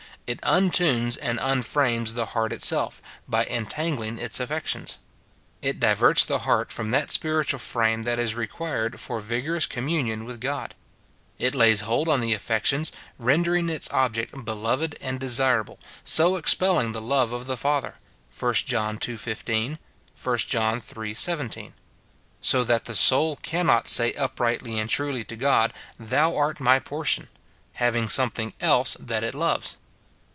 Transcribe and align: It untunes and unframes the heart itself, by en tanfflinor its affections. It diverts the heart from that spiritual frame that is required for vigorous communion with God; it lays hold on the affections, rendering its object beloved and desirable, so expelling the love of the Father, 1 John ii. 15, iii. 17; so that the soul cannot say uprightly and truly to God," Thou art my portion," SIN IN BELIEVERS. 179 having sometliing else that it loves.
It 0.27 0.39
untunes 0.43 1.17
and 1.21 1.39
unframes 1.39 2.13
the 2.13 2.27
heart 2.27 2.53
itself, 2.53 3.01
by 3.27 3.43
en 3.45 3.65
tanfflinor 3.65 4.17
its 4.17 4.39
affections. 4.39 4.97
It 5.61 5.77
diverts 5.81 6.23
the 6.23 6.39
heart 6.47 6.71
from 6.71 6.89
that 6.91 7.11
spiritual 7.11 7.59
frame 7.59 8.03
that 8.03 8.17
is 8.17 8.33
required 8.33 8.97
for 8.97 9.19
vigorous 9.19 9.65
communion 9.65 10.23
with 10.23 10.39
God; 10.39 10.73
it 11.37 11.53
lays 11.53 11.81
hold 11.81 12.07
on 12.07 12.21
the 12.21 12.33
affections, 12.33 12.93
rendering 13.19 13.67
its 13.67 13.89
object 13.91 14.45
beloved 14.45 14.95
and 15.01 15.19
desirable, 15.19 15.79
so 16.05 16.37
expelling 16.37 16.93
the 16.93 17.01
love 17.01 17.33
of 17.33 17.45
the 17.45 17.57
Father, 17.57 17.95
1 18.39 18.53
John 18.53 18.97
ii. 19.05 19.17
15, 19.17 19.79
iii. 20.15 21.13
17; 21.13 21.73
so 22.39 22.63
that 22.63 22.85
the 22.85 22.95
soul 22.95 23.35
cannot 23.35 23.89
say 23.89 24.13
uprightly 24.13 24.79
and 24.79 24.89
truly 24.89 25.25
to 25.25 25.35
God," 25.35 25.73
Thou 25.99 26.37
art 26.37 26.61
my 26.61 26.79
portion," 26.79 27.25
SIN 27.25 27.27
IN 27.27 27.29
BELIEVERS. 27.95 28.17
179 28.17 28.53
having 28.53 28.53
sometliing 28.53 28.53
else 28.65 28.95
that 28.97 29.23
it 29.25 29.35
loves. 29.35 29.75